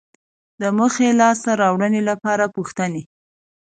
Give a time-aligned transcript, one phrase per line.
[0.61, 3.03] د موخې لاسته راوړنې لپاره پوښتنې